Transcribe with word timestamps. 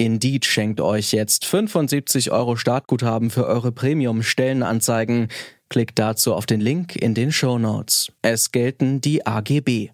Indeed 0.00 0.44
schenkt 0.44 0.80
euch 0.80 1.10
jetzt 1.10 1.44
75 1.44 2.30
Euro 2.30 2.54
Startguthaben 2.54 3.30
für 3.30 3.46
eure 3.46 3.72
Premium-Stellenanzeigen. 3.72 5.26
Klickt 5.68 5.98
dazu 5.98 6.34
auf 6.34 6.46
den 6.46 6.60
Link 6.60 6.94
in 6.94 7.14
den 7.14 7.32
Show 7.32 7.58
Notes. 7.58 8.12
Es 8.22 8.52
gelten 8.52 9.00
die 9.00 9.26
AGB. 9.26 9.90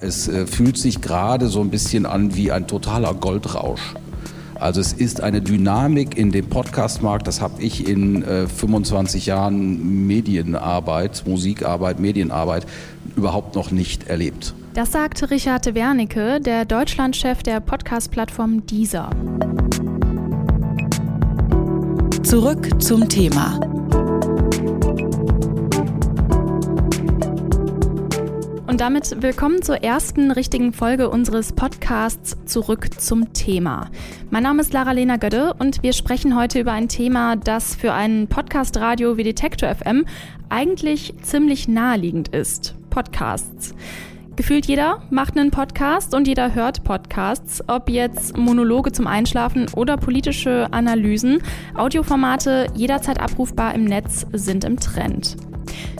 Es 0.00 0.26
äh, 0.26 0.46
fühlt 0.46 0.78
sich 0.78 1.02
gerade 1.02 1.48
so 1.48 1.60
ein 1.60 1.68
bisschen 1.68 2.06
an 2.06 2.34
wie 2.34 2.50
ein 2.50 2.66
totaler 2.66 3.12
Goldrausch. 3.12 3.94
Also 4.54 4.80
es 4.80 4.94
ist 4.94 5.20
eine 5.20 5.42
Dynamik 5.42 6.16
in 6.16 6.32
dem 6.32 6.48
Podcastmarkt, 6.48 7.26
das 7.26 7.40
habe 7.42 7.62
ich 7.62 7.86
in 7.86 8.22
äh, 8.22 8.48
25 8.48 9.26
Jahren 9.26 10.06
Medienarbeit, 10.06 11.24
Musikarbeit, 11.26 12.00
Medienarbeit 12.00 12.66
überhaupt 13.16 13.54
noch 13.54 13.70
nicht 13.70 14.08
erlebt. 14.08 14.54
Das 14.78 14.92
sagte 14.92 15.28
Richard 15.32 15.74
Wernicke, 15.74 16.40
der 16.40 16.64
Deutschlandchef 16.64 17.42
der 17.42 17.58
Podcast-Plattform 17.58 18.64
Deezer. 18.64 19.10
Zurück 22.22 22.80
zum 22.80 23.08
Thema. 23.08 23.58
Und 28.68 28.80
damit 28.80 29.20
willkommen 29.20 29.62
zur 29.62 29.82
ersten 29.82 30.30
richtigen 30.30 30.72
Folge 30.72 31.10
unseres 31.10 31.52
Podcasts 31.52 32.36
Zurück 32.44 33.00
zum 33.00 33.32
Thema. 33.32 33.90
Mein 34.30 34.44
Name 34.44 34.60
ist 34.62 34.72
Lara-Lena 34.72 35.16
Gödde 35.16 35.54
und 35.58 35.82
wir 35.82 35.92
sprechen 35.92 36.36
heute 36.36 36.60
über 36.60 36.70
ein 36.70 36.86
Thema, 36.88 37.34
das 37.34 37.74
für 37.74 37.94
einen 37.94 38.28
Podcast-Radio 38.28 39.16
wie 39.16 39.24
Detektor 39.24 39.74
FM 39.74 40.06
eigentlich 40.48 41.14
ziemlich 41.22 41.66
naheliegend 41.66 42.28
ist. 42.28 42.76
Podcasts. 42.90 43.74
Gefühlt 44.38 44.66
jeder 44.66 45.02
macht 45.10 45.36
einen 45.36 45.50
Podcast 45.50 46.14
und 46.14 46.28
jeder 46.28 46.54
hört 46.54 46.84
Podcasts, 46.84 47.60
ob 47.66 47.90
jetzt 47.90 48.36
Monologe 48.36 48.92
zum 48.92 49.08
Einschlafen 49.08 49.66
oder 49.74 49.96
politische 49.96 50.68
Analysen. 50.70 51.42
Audioformate 51.74 52.68
jederzeit 52.72 53.18
abrufbar 53.18 53.74
im 53.74 53.82
Netz 53.82 54.26
sind 54.32 54.62
im 54.62 54.78
Trend. 54.78 55.36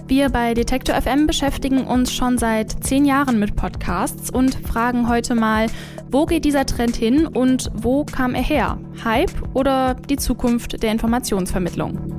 Wir 0.07 0.29
bei 0.29 0.55
Detektor 0.55 0.95
FM 0.95 1.27
beschäftigen 1.27 1.85
uns 1.85 2.13
schon 2.13 2.39
seit 2.39 2.85
zehn 2.85 3.05
Jahren 3.05 3.41
mit 3.41 3.57
Podcasts 3.57 4.31
und 4.31 4.55
fragen 4.55 5.09
heute 5.09 5.35
mal, 5.35 5.67
wo 6.09 6.25
geht 6.25 6.45
dieser 6.45 6.65
Trend 6.65 6.95
hin 6.95 7.27
und 7.27 7.73
wo 7.75 8.05
kam 8.05 8.37
er 8.37 8.45
her? 8.45 8.79
Hype 9.05 9.33
oder 9.55 9.95
die 9.95 10.17
Zukunft 10.17 10.81
der 10.85 10.93
Informationsvermittlung? 10.93 12.18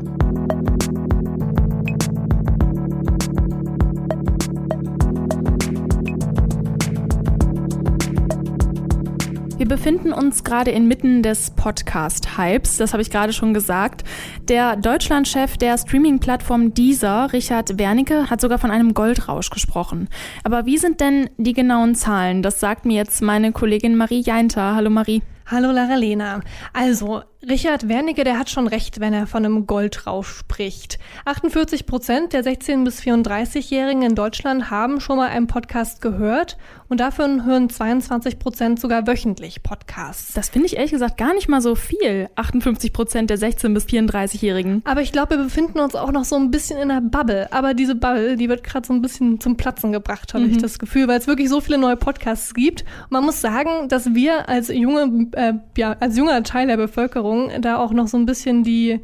Befinden 9.69 10.11
uns 10.11 10.43
gerade 10.43 10.71
inmitten 10.71 11.23
des 11.23 11.51
Podcast-Hypes, 11.51 12.75
das 12.77 12.91
habe 12.91 13.01
ich 13.01 13.09
gerade 13.09 13.31
schon 13.31 13.53
gesagt. 13.53 14.03
Der 14.49 14.75
Deutschlandchef 14.75 15.55
der 15.55 15.77
Streaming-Plattform 15.77 16.73
Deezer, 16.73 17.31
Richard 17.31 17.79
Wernicke, 17.79 18.29
hat 18.29 18.41
sogar 18.41 18.57
von 18.57 18.71
einem 18.71 18.93
Goldrausch 18.93 19.49
gesprochen. 19.51 20.09
Aber 20.43 20.65
wie 20.65 20.77
sind 20.77 20.99
denn 20.99 21.29
die 21.37 21.53
genauen 21.53 21.95
Zahlen? 21.95 22.41
Das 22.41 22.59
sagt 22.59 22.85
mir 22.85 22.97
jetzt 22.97 23.21
meine 23.21 23.53
Kollegin 23.53 23.95
Marie 23.95 24.21
Jeinter. 24.21 24.75
Hallo 24.75 24.89
Marie. 24.89 25.21
Hallo 25.45 25.71
Lara 25.71 25.95
Lena. 25.95 26.41
Also, 26.73 27.21
Richard 27.47 27.87
Wernicke, 27.87 28.25
der 28.25 28.37
hat 28.37 28.49
schon 28.49 28.67
recht, 28.67 28.99
wenn 28.99 29.13
er 29.13 29.25
von 29.25 29.45
einem 29.45 29.65
Goldrausch 29.65 30.27
spricht. 30.27 30.99
48 31.23 31.85
Prozent 31.85 32.33
der 32.33 32.43
16- 32.43 32.83
bis 32.83 32.99
34-Jährigen 32.99 34.01
in 34.01 34.13
Deutschland 34.13 34.69
haben 34.69 34.99
schon 34.99 35.15
mal 35.15 35.29
einen 35.29 35.47
Podcast 35.47 36.01
gehört 36.01 36.57
und 36.89 36.99
dafür 36.99 37.45
hören 37.45 37.69
22 37.69 38.39
Prozent 38.39 38.81
sogar 38.81 39.07
wöchentlich 39.07 39.63
Podcasts. 39.63 40.33
Das 40.33 40.49
finde 40.49 40.65
ich 40.65 40.75
ehrlich 40.75 40.91
gesagt 40.91 41.15
gar 41.15 41.33
nicht 41.33 41.47
mal 41.47 41.61
so 41.61 41.75
viel. 41.75 42.27
58 42.35 42.91
Prozent 42.91 43.29
der 43.29 43.37
16- 43.37 43.73
bis 43.73 43.85
34-Jährigen. 43.85 44.81
Aber 44.83 45.01
ich 45.01 45.13
glaube, 45.13 45.37
wir 45.37 45.43
befinden 45.45 45.79
uns 45.79 45.95
auch 45.95 46.11
noch 46.11 46.25
so 46.25 46.35
ein 46.35 46.51
bisschen 46.51 46.77
in 46.77 46.91
einer 46.91 46.99
Bubble. 46.99 47.47
Aber 47.53 47.73
diese 47.73 47.95
Bubble, 47.95 48.35
die 48.35 48.49
wird 48.49 48.65
gerade 48.65 48.85
so 48.85 48.91
ein 48.91 49.01
bisschen 49.01 49.39
zum 49.39 49.55
Platzen 49.55 49.93
gebracht, 49.93 50.33
habe 50.33 50.43
mhm. 50.43 50.51
ich 50.51 50.57
das 50.57 50.77
Gefühl, 50.77 51.07
weil 51.07 51.19
es 51.19 51.27
wirklich 51.27 51.47
so 51.47 51.61
viele 51.61 51.77
neue 51.77 51.95
Podcasts 51.95 52.53
gibt. 52.53 52.81
Und 53.03 53.11
man 53.11 53.23
muss 53.23 53.39
sagen, 53.39 53.87
dass 53.87 54.13
wir 54.13 54.49
als 54.49 54.67
junge, 54.67 55.29
äh, 55.37 55.53
ja, 55.77 55.95
als 56.01 56.17
junger 56.17 56.43
Teil 56.43 56.67
der 56.67 56.77
Bevölkerung 56.77 57.28
Bevölkerung 57.29 57.61
da 57.61 57.77
auch 57.77 57.91
noch 57.91 58.07
so 58.07 58.17
ein 58.17 58.25
bisschen 58.25 58.63
die 58.63 58.99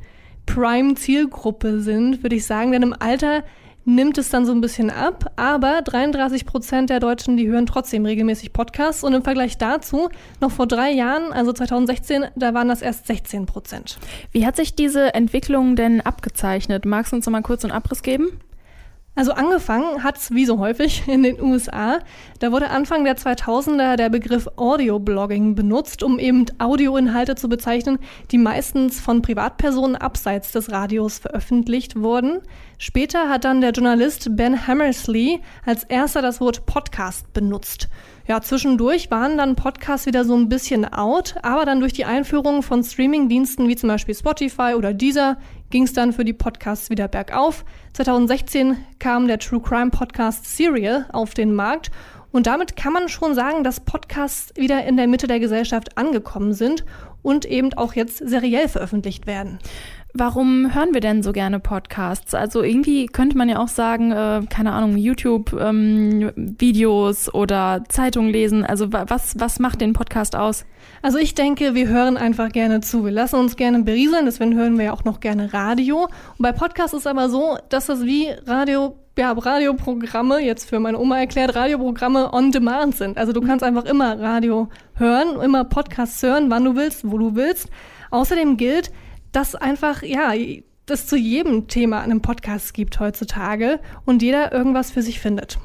Prime-Zielgruppe 0.45 1.81
sind, 1.81 2.23
würde 2.23 2.35
ich 2.35 2.45
sagen. 2.45 2.71
Denn 2.71 2.83
im 2.83 2.95
Alter 2.97 3.43
nimmt 3.87 4.17
es 4.17 4.29
dann 4.29 4.45
so 4.45 4.51
ein 4.51 4.61
bisschen 4.61 4.89
ab, 4.89 5.31
aber 5.35 5.81
33 5.83 6.45
Prozent 6.45 6.89
der 6.89 6.99
Deutschen, 6.99 7.37
die 7.37 7.47
hören 7.47 7.67
trotzdem 7.67 8.05
regelmäßig 8.05 8.51
Podcasts 8.51 9.03
und 9.03 9.13
im 9.13 9.23
Vergleich 9.23 9.57
dazu, 9.59 10.09
noch 10.41 10.51
vor 10.51 10.65
drei 10.65 10.91
Jahren, 10.91 11.31
also 11.31 11.53
2016, 11.53 12.25
da 12.35 12.55
waren 12.55 12.67
das 12.67 12.81
erst 12.81 13.05
16 13.05 13.45
Prozent. 13.45 13.99
Wie 14.31 14.45
hat 14.45 14.55
sich 14.55 14.75
diese 14.75 15.13
Entwicklung 15.13 15.75
denn 15.75 16.01
abgezeichnet? 16.01 16.85
Magst 16.85 17.11
du 17.11 17.17
uns 17.17 17.27
noch 17.27 17.31
mal 17.31 17.43
kurz 17.43 17.63
einen 17.63 17.73
Abriss 17.73 18.01
geben? 18.01 18.39
Also 19.15 19.31
angefangen 19.31 20.03
hat 20.03 20.17
es 20.17 20.31
wie 20.31 20.45
so 20.45 20.59
häufig 20.59 21.03
in 21.07 21.23
den 21.23 21.41
USA. 21.41 21.99
Da 22.39 22.51
wurde 22.51 22.69
Anfang 22.69 23.05
der 23.05 23.15
2000er 23.15 23.95
der 23.95 24.09
Begriff 24.09 24.47
Audio-Blogging 24.57 25.55
benutzt, 25.55 26.03
um 26.03 26.19
eben 26.19 26.45
Audioinhalte 26.59 27.35
zu 27.35 27.47
bezeichnen, 27.47 27.97
die 28.31 28.37
meistens 28.37 28.99
von 28.99 29.21
Privatpersonen 29.21 29.95
abseits 29.95 30.51
des 30.51 30.69
Radios 30.69 31.19
veröffentlicht 31.19 31.95
wurden. 31.95 32.41
Später 32.77 33.29
hat 33.29 33.45
dann 33.45 33.61
der 33.61 33.71
Journalist 33.71 34.35
Ben 34.35 34.67
Hammersley 34.67 35.41
als 35.65 35.85
erster 35.85 36.21
das 36.21 36.41
Wort 36.41 36.65
Podcast 36.65 37.31
benutzt. 37.31 37.87
Ja, 38.27 38.41
zwischendurch 38.41 39.11
waren 39.11 39.37
dann 39.37 39.55
Podcasts 39.55 40.07
wieder 40.07 40.25
so 40.25 40.35
ein 40.35 40.49
bisschen 40.49 40.83
out, 40.91 41.35
aber 41.43 41.63
dann 41.63 41.79
durch 41.79 41.93
die 41.93 42.05
Einführung 42.05 42.63
von 42.63 42.83
Streaming-Diensten 42.83 43.67
wie 43.67 43.75
zum 43.75 43.89
Beispiel 43.89 44.15
Spotify 44.15 44.73
oder 44.75 44.95
Deezer 44.95 45.37
ging 45.69 45.83
es 45.83 45.93
dann 45.93 46.11
für 46.11 46.25
die 46.25 46.33
Podcasts 46.33 46.89
wieder 46.89 47.07
bergauf. 47.07 47.63
2016 47.93 48.77
kam 48.97 49.27
der 49.27 49.37
True 49.37 49.61
Crime 49.61 49.91
Podcast 49.91 50.57
Serial 50.57 51.05
auf 51.11 51.35
den 51.35 51.53
Markt 51.53 51.91
und 52.31 52.47
damit 52.47 52.75
kann 52.75 52.93
man 52.93 53.09
schon 53.09 53.35
sagen, 53.35 53.63
dass 53.63 53.79
Podcasts 53.79 54.51
wieder 54.55 54.83
in 54.85 54.97
der 54.97 55.07
Mitte 55.07 55.27
der 55.27 55.39
Gesellschaft 55.39 55.95
angekommen 55.95 56.53
sind 56.53 56.83
und 57.21 57.45
eben 57.45 57.75
auch 57.75 57.93
jetzt 57.93 58.27
seriell 58.27 58.67
veröffentlicht 58.67 59.27
werden. 59.27 59.59
Warum 60.17 60.73
hören 60.73 60.93
wir 60.93 61.01
denn 61.01 61.23
so 61.23 61.33
gerne 61.33 61.59
Podcasts? 61.59 62.33
Also 62.33 62.63
irgendwie 62.63 63.07
könnte 63.07 63.37
man 63.37 63.49
ja 63.49 63.59
auch 63.59 63.67
sagen, 63.67 64.13
äh, 64.13 64.43
keine 64.49 64.71
Ahnung, 64.71 64.95
YouTube-Videos 64.95 67.27
ähm, 67.27 67.33
oder 67.33 67.83
Zeitung 67.89 68.29
lesen. 68.29 68.63
Also 68.63 68.93
was, 68.93 69.37
was 69.37 69.59
macht 69.59 69.81
den 69.81 69.91
Podcast 69.91 70.37
aus? 70.37 70.65
Also 71.01 71.17
ich 71.17 71.35
denke, 71.35 71.75
wir 71.75 71.89
hören 71.89 72.15
einfach 72.15 72.53
gerne 72.53 72.79
zu. 72.79 73.03
Wir 73.03 73.11
lassen 73.11 73.35
uns 73.35 73.57
gerne 73.57 73.83
berieseln, 73.83 74.23
deswegen 74.23 74.55
hören 74.55 74.77
wir 74.77 74.85
ja 74.85 74.93
auch 74.93 75.03
noch 75.03 75.19
gerne 75.19 75.51
Radio. 75.51 76.03
Und 76.03 76.39
bei 76.39 76.53
Podcasts 76.53 76.95
ist 76.95 77.07
aber 77.07 77.27
so, 77.27 77.57
dass 77.67 77.87
das 77.87 78.05
wie 78.05 78.29
Radio 78.47 78.95
ja, 79.17 79.33
Radioprogramme, 79.33 80.39
jetzt 80.39 80.69
für 80.69 80.79
meine 80.79 80.97
Oma 80.97 81.19
erklärt, 81.19 81.57
Radioprogramme 81.57 82.33
on 82.33 82.53
demand 82.53 82.95
sind. 82.95 83.17
Also 83.17 83.33
du 83.33 83.41
kannst 83.41 83.65
einfach 83.65 83.83
immer 83.83 84.17
Radio 84.17 84.69
hören, 84.93 85.41
immer 85.41 85.65
Podcasts 85.65 86.23
hören, 86.23 86.49
wann 86.49 86.63
du 86.63 86.77
willst, 86.77 87.11
wo 87.11 87.17
du 87.17 87.35
willst. 87.35 87.67
Außerdem 88.11 88.55
gilt, 88.55 88.91
dass 89.35 89.53
einfach, 89.53 90.01
ja, 90.01 90.33
das 90.85 91.07
zu 91.07 91.17
jedem 91.17 91.67
Thema 91.67 92.01
einen 92.01 92.21
Podcast 92.21 92.73
gibt 92.73 92.99
heutzutage 92.99 93.79
und 94.05 94.21
jeder 94.21 94.53
irgendwas 94.53 94.91
für 94.91 95.01
sich 95.01 95.19
findet. 95.19 95.57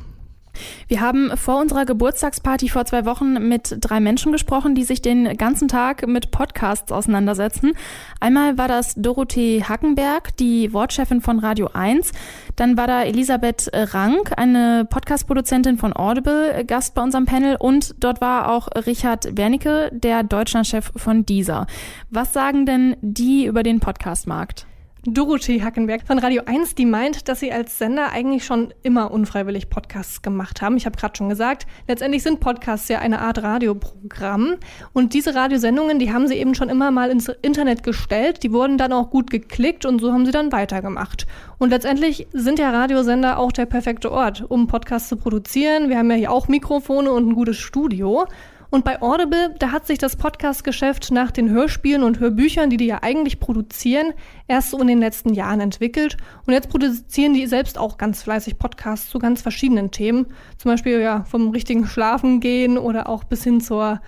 Wir 0.89 1.01
haben 1.01 1.37
vor 1.37 1.61
unserer 1.61 1.85
Geburtstagsparty 1.85 2.69
vor 2.69 2.85
zwei 2.85 3.05
Wochen 3.05 3.49
mit 3.49 3.77
drei 3.81 4.01
Menschen 4.01 4.33
gesprochen, 4.33 4.75
die 4.75 4.85
sich 4.85 5.03
den 5.03 5.37
ganzen 5.37 5.69
Tag 5.69 6.07
mit 6.07 6.31
Podcasts 6.31 6.93
auseinandersetzen. 6.93 7.73
Einmal 8.21 8.59
war 8.59 8.69
das 8.69 8.95
Dorothee 8.97 9.63
Hackenberg, 9.63 10.37
die 10.37 10.73
Wortchefin 10.73 11.21
von 11.21 11.39
Radio 11.39 11.71
1. 11.73 12.13
Dann 12.57 12.77
war 12.77 12.87
da 12.87 13.03
Elisabeth 13.03 13.71
Rank, 13.73 14.33
eine 14.37 14.87
Podcast-Produzentin 14.89 15.79
von 15.79 15.95
Audible, 15.95 16.65
Gast 16.65 16.95
bei 16.95 17.03
unserem 17.03 17.27
Panel. 17.27 17.57
Und 17.59 17.95
dort 18.01 18.21
war 18.21 18.51
auch 18.51 18.69
Richard 18.87 19.37
Wernicke, 19.37 19.91
der 19.93 20.23
Deutschlandchef 20.23 20.93
von 20.97 21.25
Deezer. 21.27 21.67
Was 22.11 22.33
sagen 22.33 22.67
denn 22.67 22.97
die 23.01 23.47
über 23.47 23.63
den 23.63 23.81
Podcastmarkt? 23.81 24.67
Dorothee 25.07 25.63
Hackenberg 25.63 26.07
von 26.07 26.19
Radio 26.19 26.43
1, 26.45 26.75
die 26.75 26.85
meint, 26.85 27.27
dass 27.27 27.41
sie 27.41 27.51
als 27.51 27.79
Sender 27.79 28.13
eigentlich 28.13 28.45
schon 28.45 28.75
immer 28.83 29.11
unfreiwillig 29.11 29.71
Podcasts 29.71 30.21
gemacht 30.21 30.61
haben. 30.61 30.77
Ich 30.77 30.85
habe 30.85 30.99
gerade 30.99 31.17
schon 31.17 31.31
gesagt, 31.31 31.67
letztendlich 31.89 32.23
sind 32.23 32.41
Podcasts 32.41 32.87
ja 32.89 32.99
eine 32.99 33.23
Art 33.23 33.43
Radioprogramm. 33.43 34.57
Und 34.93 35.15
diese 35.15 35.35
Radiosendungen, 35.35 35.99
die 35.99 36.13
haben 36.13 36.29
sie 36.29 36.35
eben 36.35 36.55
schon 36.55 36.69
immer 36.69 36.91
mal 36.91 37.09
ins 37.09 37.31
Internet 37.41 37.83
gestellt. 37.83 38.43
Die 38.43 38.53
wurden 38.53 38.77
dann 38.77 38.93
auch 38.93 39.09
gut 39.09 39.31
geklickt 39.31 39.87
und 39.87 40.03
so 40.03 40.13
haben 40.13 40.27
sie 40.27 40.33
dann 40.33 40.53
weitergemacht. 40.53 41.27
Und 41.57 41.71
letztendlich 41.71 42.27
sind 42.35 42.59
ja 42.59 42.69
Radiosender 42.69 43.39
auch 43.39 43.53
der 43.53 43.65
perfekte 43.65 44.13
Ort, 44.13 44.45
um 44.51 44.67
Podcasts 44.67 45.09
zu 45.09 45.17
produzieren. 45.17 45.89
Wir 45.89 45.97
haben 45.97 46.11
ja 46.11 46.17
hier 46.19 46.31
auch 46.31 46.47
Mikrofone 46.47 47.11
und 47.11 47.27
ein 47.27 47.35
gutes 47.35 47.57
Studio. 47.57 48.27
Und 48.71 48.85
bei 48.85 49.03
Audible, 49.03 49.55
da 49.59 49.73
hat 49.73 49.89
sich 49.89 49.99
das 49.99 50.15
Podcast-Geschäft 50.15 51.11
nach 51.11 51.33
den 51.33 51.51
Hörspielen 51.51 52.05
und 52.05 52.21
Hörbüchern, 52.21 52.71
die 52.71 52.77
die 52.77 52.87
ja 52.87 53.01
eigentlich 53.03 53.41
produzieren, 53.41 54.13
erst 54.47 54.71
so 54.71 54.79
in 54.79 54.87
den 54.87 55.01
letzten 55.01 55.35
Jahren 55.35 55.61
entwickelt. 55.61 56.17
Und 56.47 56.53
jetzt 56.53 56.71
produzieren 56.71 57.35
die 57.35 57.47
selbst 57.49 57.79
auch 57.79 57.99
ganz 57.99 58.23
fleißig 58.23 58.59
Podcasts 58.59 59.11
zu 59.11 59.19
ganz 59.19 59.43
verschiedenen 59.43 59.91
Themen. 59.91 60.27
Zum 60.57 60.71
Beispiel 60.71 61.01
ja 61.01 61.25
vom 61.25 61.51
richtigen 61.51 61.85
Schlafen 61.87 62.39
gehen 62.39 62.79
oder 62.79 63.09
auch 63.09 63.25
bis 63.25 63.43
hin 63.43 63.61
zur 63.61 64.01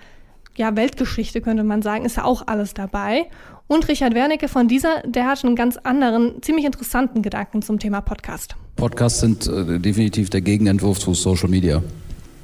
ja, 0.55 0.75
Weltgeschichte 0.75 1.41
könnte 1.41 1.63
man 1.63 1.81
sagen, 1.81 2.05
ist 2.05 2.17
ja 2.17 2.23
auch 2.23 2.47
alles 2.47 2.73
dabei. 2.73 3.25
Und 3.67 3.87
Richard 3.87 4.13
Wernicke 4.13 4.47
von 4.47 4.67
dieser, 4.67 5.01
der 5.05 5.25
hat 5.25 5.43
einen 5.43 5.55
ganz 5.55 5.77
anderen, 5.77 6.41
ziemlich 6.41 6.65
interessanten 6.65 7.21
Gedanken 7.21 7.61
zum 7.61 7.79
Thema 7.79 8.01
Podcast. 8.01 8.55
Podcasts 8.75 9.19
sind 9.19 9.47
äh, 9.47 9.79
definitiv 9.79 10.29
der 10.29 10.41
Gegenentwurf 10.41 10.99
zu 10.99 11.13
Social 11.13 11.49
Media. 11.49 11.81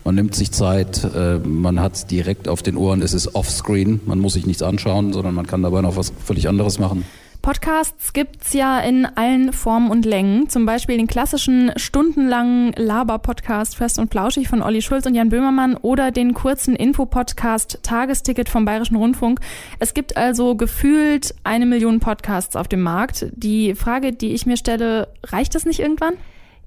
Man 0.10 0.16
nimmt 0.16 0.34
sich 0.34 0.52
Zeit, 0.52 1.04
äh, 1.04 1.38
man 1.38 1.80
hat 1.80 1.94
es 1.94 2.08
direkt 2.08 2.48
auf 2.48 2.64
den 2.64 2.78
Ohren, 2.78 3.04
es 3.04 3.14
ist 3.14 3.36
offscreen, 3.36 4.02
man 4.08 4.18
muss 4.18 4.34
sich 4.34 4.48
nichts 4.48 4.64
anschauen, 4.64 5.14
sondern 5.14 5.36
man 5.36 5.46
kann 5.46 5.62
dabei 5.62 5.82
noch 5.82 5.98
was 5.98 6.12
völlig 6.26 6.50
anderes 6.50 6.80
machen. 6.80 7.06
Podcasts 7.44 8.12
gibt's 8.14 8.54
ja 8.54 8.80
in 8.80 9.06
allen 9.06 9.54
Formen 9.54 9.92
und 9.92 10.08
Längen. 10.08 10.50
Zum 10.50 10.66
Beispiel 10.66 10.98
den 10.98 11.06
klassischen 11.06 11.72
stundenlangen 11.76 12.74
Laber-Podcast 12.76 13.76
Fest 13.76 14.00
und 14.00 14.10
Flauschig 14.10 14.48
von 14.48 14.64
Olli 14.64 14.82
Schulz 14.82 15.06
und 15.06 15.14
Jan 15.14 15.30
Böhmermann 15.30 15.78
oder 15.78 16.10
den 16.10 16.34
kurzen 16.34 16.76
Infopodcast 16.76 17.78
Tagesticket 17.84 18.50
vom 18.50 18.66
Bayerischen 18.66 18.96
Rundfunk. 18.96 19.42
Es 19.78 19.94
gibt 19.94 20.18
also 20.18 20.56
gefühlt 20.56 21.36
eine 21.44 21.68
Million 21.68 22.00
Podcasts 22.00 22.56
auf 22.56 22.68
dem 22.68 22.82
Markt. 22.82 23.28
Die 23.36 23.76
Frage, 23.76 24.12
die 24.12 24.34
ich 24.34 24.48
mir 24.48 24.58
stelle, 24.58 25.10
reicht 25.24 25.54
das 25.54 25.66
nicht 25.66 25.80
irgendwann? 25.80 26.16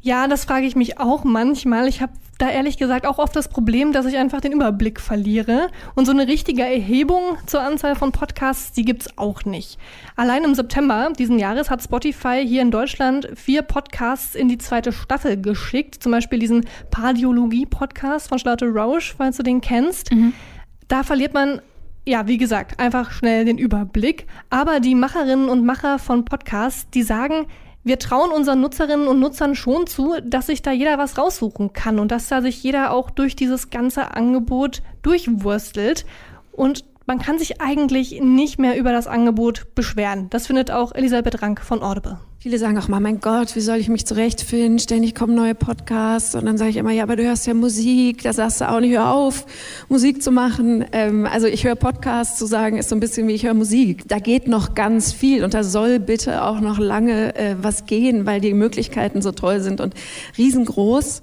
Ja, 0.05 0.27
das 0.27 0.45
frage 0.45 0.67
ich 0.67 0.75
mich 0.75 0.99
auch 0.99 1.23
manchmal. 1.23 1.87
Ich 1.87 2.03
habe 2.03 2.13
da 2.39 2.51
ehrlich 2.51 2.77
gesagt 2.77 3.07
auch 3.07 3.19
oft 3.19 3.37
das 3.37 3.47
Problem, 3.47 3.93
dass 3.93 4.05
ich 4.05 4.17
einfach 4.17 4.41
den 4.41 4.51
Überblick 4.51 5.01
verliere. 5.01 5.69
Und 5.95 6.07
so 6.07 6.13
eine 6.13 6.27
richtige 6.27 6.63
Erhebung 6.63 7.37
zur 7.47 7.63
Anzahl 7.63 7.95
von 7.95 8.11
Podcasts, 8.11 8.73
die 8.73 8.85
gibt's 8.85 9.17
auch 9.17 9.45
nicht. 9.45 9.79
Allein 10.17 10.43
im 10.43 10.57
September 10.57 11.13
diesen 11.17 11.39
Jahres 11.39 11.71
hat 11.71 11.85
Spotify 11.85 12.45
hier 12.45 12.63
in 12.63 12.73
Deutschland 12.73 13.29
vier 13.37 13.63
Podcasts 13.63 14.35
in 14.35 14.49
die 14.49 14.59
zweite 14.59 14.91
Staffel 14.91 15.41
geschickt. 15.41 16.03
Zum 16.03 16.11
Beispiel 16.11 16.41
diesen 16.41 16.67
Pardiologie-Podcast 16.91 18.29
von 18.29 18.41
Charlotte 18.41 18.67
Roche, 18.67 19.15
falls 19.17 19.37
du 19.37 19.45
den 19.45 19.61
kennst. 19.61 20.13
Mhm. 20.13 20.33
Da 20.89 21.05
verliert 21.05 21.35
man 21.35 21.61
ja, 22.05 22.27
wie 22.27 22.39
gesagt, 22.39 22.81
einfach 22.81 23.13
schnell 23.13 23.45
den 23.45 23.59
Überblick. 23.59 24.27
Aber 24.51 24.81
die 24.81 24.97
Macherinnen 24.97 25.49
und 25.49 25.65
Macher 25.65 26.01
von 26.01 26.25
Podcasts, 26.25 26.91
die 26.91 27.05
sagen, 27.05 27.47
wir 27.85 27.99
trauen 27.99 28.31
unseren 28.31 28.61
Nutzerinnen 28.61 29.09
und 29.09 29.19
Nutzern 29.19 29.55
schon 29.55 29.87
zu, 29.87 30.15
dass 30.23 30.47
sich 30.47 30.63
da 30.63 30.71
jeder 30.71 30.99
was 30.99 31.19
raussuchen 31.19 31.73
kann 31.73 31.99
und 31.99 32.13
dass 32.13 32.29
da 32.29 32.41
sich 32.41 32.63
jeder 32.63 32.93
auch 32.93 33.11
durch 33.11 33.35
dieses 33.35 33.71
ganze 33.71 34.15
Angebot 34.15 34.83
durchwurstelt. 35.03 36.07
Und 36.53 36.85
man 37.07 37.19
kann 37.19 37.39
sich 37.39 37.61
eigentlich 37.61 38.21
nicht 38.21 38.59
mehr 38.59 38.79
über 38.79 38.93
das 38.93 39.07
Angebot 39.07 39.75
beschweren. 39.75 40.29
Das 40.31 40.47
findet 40.47 40.71
auch 40.71 40.95
Elisabeth 40.95 41.43
Rank 41.43 41.61
von 41.61 41.83
Audible. 41.83 42.19
Viele 42.43 42.59
sagen 42.59 42.77
auch 42.77 42.89
mal, 42.89 42.99
mein 42.99 43.21
Gott, 43.21 43.55
wie 43.55 43.61
soll 43.61 43.77
ich 43.77 43.89
mich 43.89 44.05
zurechtfinden? 44.05 44.81
Ständig 44.81 45.15
kommen 45.15 45.37
neue 45.37 45.55
Podcasts. 45.55 46.35
Und 46.35 46.45
dann 46.45 46.59
sage 46.59 46.71
ich 46.71 46.77
immer, 46.77 46.91
ja, 46.91 47.05
aber 47.05 47.15
du 47.15 47.23
hörst 47.23 47.47
ja 47.47 47.55
Musik. 47.55 48.25
Da 48.25 48.33
sagst 48.33 48.61
du 48.61 48.69
auch 48.69 48.81
nicht, 48.81 48.91
hör 48.91 49.15
auf, 49.15 49.47
Musik 49.89 50.25
zu 50.25 50.33
machen. 50.33 50.85
Ähm, 50.91 51.25
also 51.25 51.47
ich 51.47 51.65
höre 51.65 51.77
Podcasts 51.77 52.41
zu 52.41 52.47
sagen, 52.47 52.79
ist 52.79 52.89
so 52.89 52.97
ein 52.97 53.01
bisschen 53.01 53.29
wie 53.29 53.33
ich 53.33 53.47
höre 53.47 53.55
Musik. 53.55 54.09
Da 54.09 54.19
geht 54.19 54.49
noch 54.49 54.75
ganz 54.75 55.13
viel 55.13 55.45
und 55.45 55.55
da 55.55 55.63
soll 55.63 56.01
bitte 56.01 56.43
auch 56.43 56.59
noch 56.59 56.81
lange 56.81 57.37
äh, 57.37 57.55
was 57.63 57.87
gehen, 57.87 58.27
weil 58.27 58.41
die 58.41 58.55
Möglichkeiten 58.55 59.23
so 59.23 59.31
toll 59.31 59.61
sind 59.61 59.81
und 59.81 59.95
riesengroß. 60.37 61.23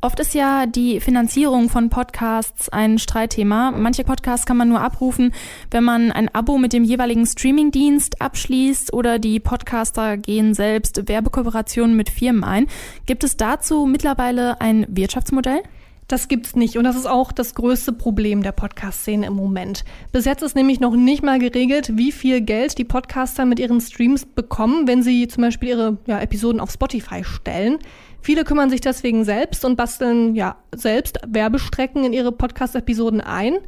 Oft 0.00 0.20
ist 0.20 0.32
ja 0.32 0.66
die 0.66 1.00
Finanzierung 1.00 1.68
von 1.68 1.90
Podcasts 1.90 2.68
ein 2.68 2.98
Streitthema. 2.98 3.72
Manche 3.72 4.04
Podcasts 4.04 4.46
kann 4.46 4.56
man 4.56 4.68
nur 4.68 4.80
abrufen, 4.80 5.34
wenn 5.72 5.82
man 5.82 6.12
ein 6.12 6.32
Abo 6.32 6.56
mit 6.56 6.72
dem 6.72 6.84
jeweiligen 6.84 7.26
Streamingdienst 7.26 8.22
abschließt 8.22 8.92
oder 8.92 9.18
die 9.18 9.40
Podcaster 9.40 10.16
gehen 10.16 10.54
selbst 10.54 11.08
Werbekooperationen 11.08 11.96
mit 11.96 12.10
Firmen 12.10 12.44
ein. 12.44 12.68
Gibt 13.06 13.24
es 13.24 13.36
dazu 13.36 13.86
mittlerweile 13.86 14.60
ein 14.60 14.86
Wirtschaftsmodell? 14.88 15.62
Das 16.08 16.28
gibt's 16.28 16.56
nicht 16.56 16.78
und 16.78 16.84
das 16.84 16.96
ist 16.96 17.06
auch 17.06 17.32
das 17.32 17.54
größte 17.54 17.92
Problem 17.92 18.42
der 18.42 18.52
Podcast-Szene 18.52 19.26
im 19.26 19.34
Moment. 19.34 19.84
Bis 20.10 20.24
jetzt 20.24 20.42
ist 20.42 20.56
nämlich 20.56 20.80
noch 20.80 20.96
nicht 20.96 21.22
mal 21.22 21.38
geregelt, 21.38 21.98
wie 21.98 22.12
viel 22.12 22.40
Geld 22.40 22.78
die 22.78 22.84
Podcaster 22.84 23.44
mit 23.44 23.58
ihren 23.58 23.82
Streams 23.82 24.24
bekommen, 24.24 24.86
wenn 24.86 25.02
sie 25.02 25.28
zum 25.28 25.42
Beispiel 25.42 25.68
ihre 25.68 25.98
ja, 26.06 26.18
Episoden 26.18 26.60
auf 26.60 26.70
Spotify 26.70 27.24
stellen. 27.24 27.78
Viele 28.20 28.44
kümmern 28.44 28.70
sich 28.70 28.80
deswegen 28.80 29.24
selbst 29.24 29.64
und 29.64 29.76
basteln 29.76 30.34
ja 30.34 30.56
selbst 30.74 31.18
Werbestrecken 31.26 32.04
in 32.04 32.12
ihre 32.12 32.32
Podcast-Episoden 32.32 33.20
ein. 33.20 33.58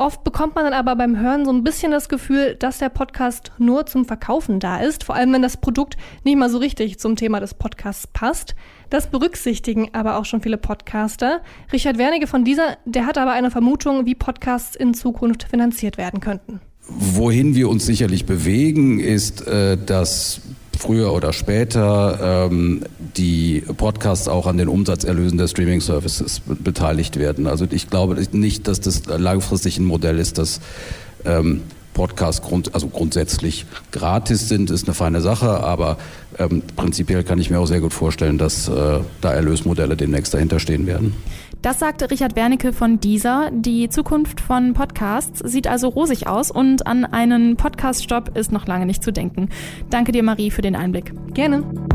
Oft 0.00 0.24
bekommt 0.24 0.54
man 0.54 0.64
dann 0.64 0.72
aber 0.72 0.96
beim 0.96 1.18
Hören 1.18 1.44
so 1.44 1.52
ein 1.52 1.62
bisschen 1.62 1.92
das 1.92 2.08
Gefühl, 2.08 2.56
dass 2.58 2.78
der 2.78 2.88
Podcast 2.88 3.52
nur 3.58 3.84
zum 3.84 4.06
Verkaufen 4.06 4.58
da 4.58 4.78
ist, 4.78 5.04
vor 5.04 5.14
allem 5.14 5.30
wenn 5.34 5.42
das 5.42 5.58
Produkt 5.58 5.98
nicht 6.24 6.38
mal 6.38 6.48
so 6.48 6.56
richtig 6.56 6.98
zum 6.98 7.16
Thema 7.16 7.38
des 7.38 7.52
Podcasts 7.52 8.06
passt. 8.06 8.54
Das 8.88 9.08
berücksichtigen 9.08 9.90
aber 9.92 10.16
auch 10.16 10.24
schon 10.24 10.40
viele 10.40 10.56
Podcaster. 10.56 11.42
Richard 11.70 11.98
Wernige 11.98 12.26
von 12.26 12.46
dieser, 12.46 12.78
der 12.86 13.04
hat 13.04 13.18
aber 13.18 13.32
eine 13.32 13.50
Vermutung, 13.50 14.06
wie 14.06 14.14
Podcasts 14.14 14.74
in 14.74 14.94
Zukunft 14.94 15.42
finanziert 15.42 15.98
werden 15.98 16.20
könnten. 16.20 16.62
Wohin 16.88 17.54
wir 17.54 17.68
uns 17.68 17.84
sicherlich 17.84 18.24
bewegen, 18.24 19.00
ist, 19.00 19.46
äh, 19.46 19.76
dass 19.76 20.40
früher 20.80 21.12
oder 21.12 21.32
später 21.32 22.48
ähm, 22.50 22.82
die 23.16 23.62
Podcasts 23.76 24.28
auch 24.28 24.46
an 24.46 24.56
den 24.56 24.68
Umsatzerlösen 24.68 25.36
der 25.36 25.46
Streaming-Services 25.46 26.42
beteiligt 26.46 27.18
werden. 27.18 27.46
Also 27.46 27.66
ich 27.70 27.90
glaube 27.90 28.16
nicht, 28.32 28.66
dass 28.66 28.80
das 28.80 29.02
langfristig 29.06 29.78
ein 29.78 29.84
Modell 29.84 30.18
ist, 30.18 30.38
das 30.38 30.60
ähm, 31.24 31.62
Podcasts 31.94 32.42
grund, 32.42 32.74
also 32.74 32.88
grundsätzlich 32.88 33.66
gratis 33.92 34.48
sind, 34.48 34.70
ist 34.70 34.86
eine 34.86 34.94
feine 34.94 35.20
Sache, 35.20 35.60
aber 35.62 35.98
ähm, 36.38 36.62
prinzipiell 36.76 37.24
kann 37.24 37.38
ich 37.38 37.50
mir 37.50 37.58
auch 37.58 37.66
sehr 37.66 37.80
gut 37.80 37.92
vorstellen, 37.92 38.38
dass 38.38 38.68
äh, 38.68 39.00
da 39.20 39.32
Erlösmodelle 39.32 39.96
demnächst 39.96 40.32
dahinter 40.34 40.60
stehen 40.60 40.86
werden. 40.86 41.14
Das 41.62 41.78
sagte 41.78 42.10
Richard 42.10 42.36
Wernicke 42.36 42.72
von 42.72 43.00
dieser. 43.00 43.50
Die 43.52 43.90
Zukunft 43.90 44.40
von 44.40 44.72
Podcasts 44.72 45.40
sieht 45.44 45.66
also 45.66 45.88
rosig 45.88 46.26
aus 46.26 46.50
und 46.50 46.86
an 46.86 47.04
einen 47.04 47.56
Podcast-Stopp 47.56 48.36
ist 48.36 48.50
noch 48.50 48.66
lange 48.66 48.86
nicht 48.86 49.04
zu 49.04 49.12
denken. 49.12 49.50
Danke 49.90 50.12
dir, 50.12 50.22
Marie, 50.22 50.50
für 50.50 50.62
den 50.62 50.74
Einblick. 50.74 51.12
Gerne. 51.34 51.89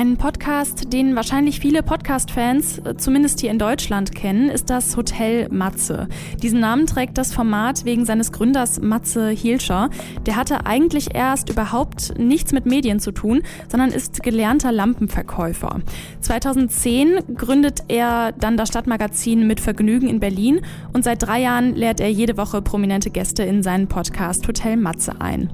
Ein 0.00 0.16
Podcast, 0.16 0.94
den 0.94 1.14
wahrscheinlich 1.14 1.60
viele 1.60 1.82
Podcast-Fans, 1.82 2.78
äh, 2.78 2.96
zumindest 2.96 3.40
hier 3.40 3.50
in 3.50 3.58
Deutschland, 3.58 4.14
kennen, 4.14 4.48
ist 4.48 4.70
das 4.70 4.96
Hotel 4.96 5.50
Matze. 5.50 6.08
Diesen 6.42 6.58
Namen 6.58 6.86
trägt 6.86 7.18
das 7.18 7.34
Format 7.34 7.84
wegen 7.84 8.06
seines 8.06 8.32
Gründers 8.32 8.80
Matze 8.80 9.28
Hielscher. 9.28 9.90
Der 10.24 10.36
hatte 10.36 10.64
eigentlich 10.64 11.14
erst 11.14 11.50
überhaupt 11.50 12.18
nichts 12.18 12.52
mit 12.52 12.64
Medien 12.64 12.98
zu 12.98 13.12
tun, 13.12 13.42
sondern 13.68 13.90
ist 13.90 14.22
gelernter 14.22 14.72
Lampenverkäufer. 14.72 15.80
2010 16.20 17.36
gründet 17.36 17.80
er 17.88 18.32
dann 18.32 18.56
das 18.56 18.70
Stadtmagazin 18.70 19.46
mit 19.46 19.60
Vergnügen 19.60 20.08
in 20.08 20.18
Berlin 20.18 20.62
und 20.94 21.04
seit 21.04 21.22
drei 21.22 21.42
Jahren 21.42 21.74
lädt 21.74 22.00
er 22.00 22.10
jede 22.10 22.38
Woche 22.38 22.62
prominente 22.62 23.10
Gäste 23.10 23.42
in 23.42 23.62
seinen 23.62 23.86
Podcast 23.86 24.48
Hotel 24.48 24.78
Matze 24.78 25.20
ein. 25.20 25.50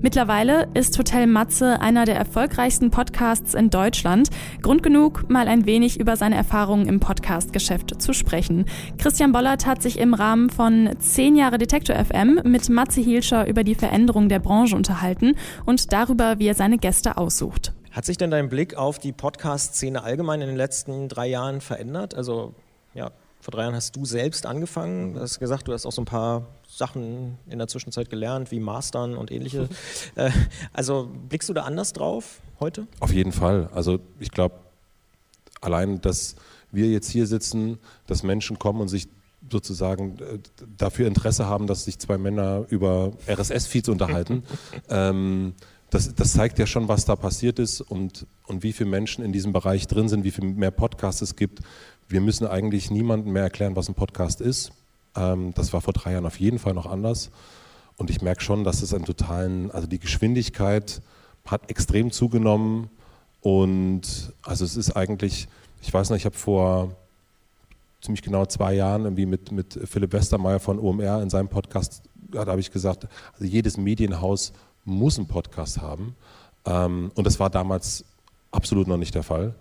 Mittlerweile 0.00 0.68
ist 0.74 0.96
Hotel 0.96 1.26
Matze 1.26 1.80
einer 1.80 2.04
der 2.04 2.14
erfolgreichsten 2.14 2.92
Podcasts 2.92 3.54
in 3.54 3.68
Deutschland. 3.68 4.28
Grund 4.62 4.84
genug, 4.84 5.28
mal 5.28 5.48
ein 5.48 5.66
wenig 5.66 5.98
über 5.98 6.14
seine 6.14 6.36
Erfahrungen 6.36 6.86
im 6.86 7.00
Podcast-Geschäft 7.00 8.00
zu 8.00 8.12
sprechen. 8.12 8.66
Christian 8.98 9.32
Bollert 9.32 9.66
hat 9.66 9.82
sich 9.82 9.98
im 9.98 10.14
Rahmen 10.14 10.50
von 10.50 10.90
10 10.96 11.34
Jahre 11.34 11.58
Detektor 11.58 11.96
FM 11.96 12.42
mit 12.44 12.68
Matze 12.68 13.00
Hielscher 13.00 13.48
über 13.48 13.64
die 13.64 13.74
Veränderung 13.74 14.28
der 14.28 14.38
Branche 14.38 14.76
unterhalten 14.76 15.34
und 15.66 15.92
darüber, 15.92 16.38
wie 16.38 16.46
er 16.46 16.54
seine 16.54 16.78
Gäste 16.78 17.16
aussucht. 17.16 17.72
Hat 17.90 18.04
sich 18.04 18.18
denn 18.18 18.30
dein 18.30 18.48
Blick 18.48 18.76
auf 18.76 19.00
die 19.00 19.10
Podcast-Szene 19.10 20.04
allgemein 20.04 20.42
in 20.42 20.46
den 20.46 20.56
letzten 20.56 21.08
drei 21.08 21.26
Jahren 21.26 21.60
verändert? 21.60 22.14
Also, 22.14 22.54
ja, 22.94 23.10
vor 23.40 23.52
drei 23.52 23.62
Jahren 23.62 23.74
hast 23.74 23.96
du 23.96 24.04
selbst 24.04 24.46
angefangen. 24.46 25.14
Du 25.14 25.20
hast 25.20 25.38
gesagt, 25.38 25.68
du 25.68 25.72
hast 25.72 25.86
auch 25.86 25.92
so 25.92 26.02
ein 26.02 26.06
paar 26.06 26.46
Sachen 26.68 27.38
in 27.48 27.58
der 27.58 27.68
Zwischenzeit 27.68 28.10
gelernt, 28.10 28.50
wie 28.50 28.60
Mastern 28.60 29.16
und 29.16 29.30
ähnliche. 29.30 29.68
Äh, 30.14 30.30
also 30.72 31.10
blickst 31.28 31.48
du 31.48 31.52
da 31.52 31.62
anders 31.62 31.92
drauf 31.92 32.40
heute? 32.60 32.86
Auf 32.98 33.12
jeden 33.12 33.32
Fall. 33.32 33.68
Also 33.72 34.00
ich 34.18 34.30
glaube, 34.30 34.56
allein 35.60 36.00
das 36.00 36.34
wir 36.72 36.86
jetzt 36.86 37.10
hier 37.10 37.26
sitzen, 37.26 37.78
dass 38.06 38.22
Menschen 38.22 38.58
kommen 38.58 38.80
und 38.80 38.88
sich 38.88 39.08
sozusagen 39.50 40.18
äh, 40.18 40.38
dafür 40.76 41.06
Interesse 41.06 41.46
haben, 41.46 41.66
dass 41.66 41.84
sich 41.84 41.98
zwei 41.98 42.18
Männer 42.18 42.64
über 42.68 43.12
RSS-Feeds 43.28 43.88
unterhalten. 43.88 44.42
ähm, 44.88 45.54
das, 45.90 46.14
das, 46.14 46.34
zeigt 46.34 46.58
ja 46.58 46.66
schon, 46.66 46.88
was 46.88 47.06
da 47.06 47.16
passiert 47.16 47.58
ist 47.58 47.80
und, 47.80 48.26
und 48.46 48.62
wie 48.62 48.74
viele 48.74 48.90
Menschen 48.90 49.24
in 49.24 49.32
diesem 49.32 49.52
Bereich 49.52 49.86
drin 49.86 50.08
sind, 50.08 50.24
wie 50.24 50.30
viel 50.30 50.44
mehr 50.44 50.70
Podcasts 50.70 51.22
es 51.22 51.34
gibt. 51.34 51.60
Wir 52.08 52.20
müssen 52.20 52.46
eigentlich 52.46 52.90
niemandem 52.90 53.32
mehr 53.32 53.42
erklären, 53.42 53.76
was 53.76 53.88
ein 53.88 53.94
Podcast 53.94 54.40
ist. 54.40 54.72
Ähm, 55.14 55.52
das 55.54 55.72
war 55.72 55.80
vor 55.80 55.92
drei 55.92 56.12
Jahren 56.12 56.26
auf 56.26 56.40
jeden 56.40 56.58
Fall 56.58 56.74
noch 56.74 56.86
anders. 56.86 57.30
Und 57.98 58.08
ich 58.10 58.22
merke 58.22 58.42
schon, 58.42 58.64
dass 58.64 58.80
es 58.80 58.94
einen 58.94 59.04
totalen, 59.04 59.70
also 59.70 59.86
die 59.86 59.98
Geschwindigkeit 59.98 61.02
hat 61.44 61.70
extrem 61.70 62.10
zugenommen. 62.10 62.88
Und 63.42 64.32
also 64.42 64.64
es 64.64 64.76
ist 64.76 64.92
eigentlich, 64.92 65.48
ich 65.82 65.92
weiß 65.92 66.10
noch, 66.10 66.16
ich 66.16 66.24
habe 66.24 66.36
vor 66.36 66.96
ziemlich 68.00 68.22
genau 68.22 68.46
zwei 68.46 68.74
Jahren 68.74 69.04
irgendwie 69.04 69.26
mit, 69.26 69.52
mit 69.52 69.78
Philipp 69.84 70.12
Westermeier 70.12 70.60
von 70.60 70.78
OMR 70.78 71.20
in 71.22 71.30
seinem 71.30 71.48
Podcast, 71.48 72.02
da 72.30 72.46
habe 72.46 72.60
ich 72.60 72.70
gesagt, 72.70 73.06
also 73.32 73.44
jedes 73.44 73.76
Medienhaus 73.76 74.52
muss 74.84 75.18
einen 75.18 75.28
Podcast 75.28 75.80
haben. 75.80 76.14
Ähm, 76.64 77.10
und 77.14 77.26
das 77.26 77.40
war 77.40 77.50
damals 77.50 78.04
absolut 78.50 78.86
noch 78.86 78.96
nicht 78.96 79.14
der 79.14 79.22
Fall. 79.22 79.54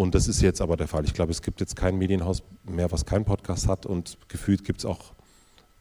Und 0.00 0.14
das 0.14 0.28
ist 0.28 0.40
jetzt 0.40 0.62
aber 0.62 0.78
der 0.78 0.88
Fall. 0.88 1.04
Ich 1.04 1.12
glaube, 1.12 1.30
es 1.30 1.42
gibt 1.42 1.60
jetzt 1.60 1.76
kein 1.76 1.98
Medienhaus 1.98 2.42
mehr, 2.64 2.90
was 2.90 3.04
keinen 3.04 3.26
Podcast 3.26 3.68
hat 3.68 3.84
und 3.84 4.16
gefühlt 4.28 4.64
gibt 4.64 4.78
es 4.78 4.86
auch 4.86 5.12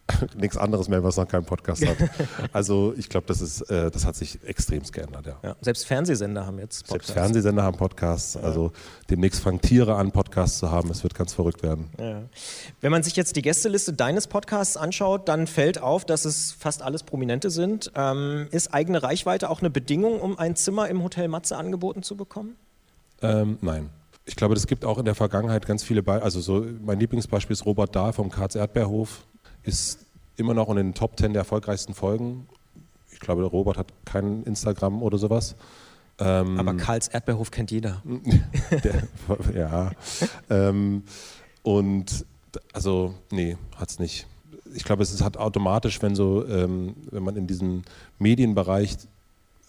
nichts 0.35 0.57
anderes 0.57 0.89
mehr, 0.89 1.01
was 1.05 1.15
noch 1.15 1.25
keinen 1.25 1.45
Podcast 1.45 1.88
hat. 1.88 1.95
Also 2.51 2.93
ich 2.97 3.07
glaube, 3.07 3.27
das, 3.27 3.61
äh, 3.61 3.89
das 3.89 4.05
hat 4.05 4.17
sich 4.17 4.43
extremst 4.43 4.91
geändert. 4.91 5.25
Ja. 5.25 5.39
ja. 5.41 5.55
selbst 5.61 5.88
Fernsehsender 5.88 6.45
haben 6.45 6.59
jetzt 6.59 6.81
Podcasts. 6.81 7.07
Selbst 7.07 7.11
Fernsehsender 7.13 7.63
haben 7.63 7.77
Podcasts. 7.77 8.33
Ja. 8.33 8.41
Also 8.41 8.73
demnächst 9.09 9.39
fangen 9.39 9.61
Tiere 9.61 9.95
an, 9.95 10.11
Podcasts 10.11 10.59
zu 10.59 10.69
haben. 10.69 10.89
Es 10.89 11.01
wird 11.03 11.15
ganz 11.15 11.33
verrückt 11.33 11.63
werden. 11.63 11.89
Ja. 11.97 12.23
Wenn 12.81 12.91
man 12.91 13.03
sich 13.03 13.15
jetzt 13.15 13.38
die 13.38 13.41
Gästeliste 13.41 13.93
deines 13.93 14.27
Podcasts 14.27 14.75
anschaut, 14.75 15.29
dann 15.29 15.47
fällt 15.47 15.81
auf, 15.81 16.03
dass 16.03 16.25
es 16.25 16.51
fast 16.51 16.81
alles 16.81 17.03
Prominente 17.03 17.51
sind. 17.51 17.89
Ähm, 17.95 18.49
ist 18.51 18.73
eigene 18.73 19.01
Reichweite 19.01 19.49
auch 19.49 19.61
eine 19.61 19.69
Bedingung, 19.69 20.19
um 20.19 20.38
ein 20.38 20.57
Zimmer 20.57 20.89
im 20.89 21.03
Hotel 21.03 21.29
Matze 21.29 21.55
angeboten 21.55 22.03
zu 22.03 22.17
bekommen? 22.17 22.57
Ähm, 23.21 23.57
nein. 23.61 23.89
Ich 24.29 24.36
glaube, 24.36 24.53
es 24.53 24.67
gibt 24.67 24.86
auch 24.86 25.00
in 25.00 25.05
der 25.05 25.15
Vergangenheit 25.15 25.65
ganz 25.65 25.83
viele 25.83 26.03
Beispiele. 26.03 26.24
Also 26.24 26.39
so 26.39 26.63
mein 26.86 27.00
Lieblingsbeispiel 27.00 27.53
ist 27.53 27.65
Robert 27.65 27.95
Dahl 27.95 28.13
vom 28.13 28.29
Karls 28.29 28.53
Erdbeerhof 28.53 29.25
ist 29.63 30.05
immer 30.38 30.53
noch 30.53 30.69
in 30.69 30.75
den 30.75 30.93
Top 30.93 31.17
10 31.17 31.33
der 31.33 31.41
erfolgreichsten 31.41 31.95
Folgen. 31.95 32.48
Ich 33.12 33.19
glaube, 33.19 33.43
Robert 33.43 33.77
hat 33.77 33.91
kein 34.05 34.43
Instagram 34.43 35.01
oder 35.01 35.17
sowas. 35.17 35.55
Ähm, 36.19 36.59
Aber 36.59 36.75
Karls 36.75 37.07
Erdbeerhof 37.07 37.50
kennt 37.50 37.71
jeder. 37.71 38.03
der, 38.83 39.07
ja. 39.55 39.91
ähm, 40.51 41.03
und 41.63 42.24
also, 42.71 43.15
nee, 43.31 43.57
hat 43.77 43.89
es 43.89 43.98
nicht. 43.98 44.27
Ich 44.75 44.83
glaube, 44.83 45.01
es 45.01 45.21
halt 45.24 45.38
automatisch, 45.38 46.03
wenn 46.03 46.13
so, 46.13 46.45
ähm, 46.48 46.95
wenn 47.09 47.24
man 47.24 47.36
in 47.36 47.48
diesem 47.48 47.81
Medienbereich 48.19 48.95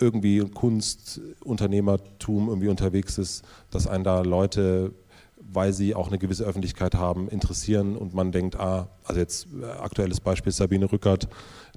irgendwie 0.01 0.41
Kunst, 0.41 1.21
Unternehmertum 1.45 2.49
irgendwie 2.49 2.69
unterwegs 2.69 3.19
ist, 3.19 3.45
dass 3.71 3.87
einen 3.87 4.05
da 4.05 4.23
Leute 4.23 4.93
weil 5.53 5.73
sie 5.73 5.95
auch 5.95 6.09
eine 6.09 6.19
gewisse 6.19 6.45
Öffentlichkeit 6.45 6.95
haben, 6.95 7.29
interessieren 7.29 7.97
und 7.97 8.15
man 8.15 8.31
denkt, 8.31 8.57
ah, 8.57 8.89
also 9.05 9.21
jetzt 9.21 9.49
äh, 9.61 9.65
aktuelles 9.65 10.21
Beispiel 10.21 10.53
Sabine 10.53 10.91
Rückert, 10.91 11.29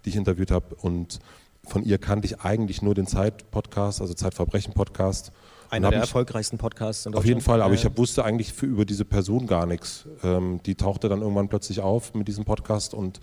die 0.03 0.09
ich 0.09 0.15
interviewt 0.15 0.51
habe 0.51 0.75
und 0.75 1.19
von 1.65 1.83
ihr 1.83 1.97
kannte 1.97 2.25
ich 2.25 2.41
eigentlich 2.41 2.81
nur 2.81 2.93
den 2.93 3.07
Zeit-Podcast, 3.07 4.01
also 4.01 4.13
Zeitverbrechen-Podcast. 4.13 5.31
Einer 5.69 5.89
der 5.89 5.99
ich, 5.99 6.09
erfolgreichsten 6.09 6.57
Podcasts 6.57 7.07
Auf 7.07 7.25
jeden 7.25 7.41
Fall, 7.41 7.61
aber 7.61 7.73
ich 7.73 7.85
hab, 7.85 7.97
wusste 7.97 8.25
eigentlich 8.25 8.51
für, 8.51 8.65
über 8.65 8.85
diese 8.85 9.05
Person 9.05 9.47
gar 9.47 9.65
nichts. 9.65 10.05
Ähm, 10.23 10.59
die 10.65 10.75
tauchte 10.75 11.07
dann 11.07 11.21
irgendwann 11.21 11.47
plötzlich 11.47 11.79
auf 11.79 12.13
mit 12.13 12.27
diesem 12.27 12.43
Podcast 12.43 12.93
und, 12.93 13.21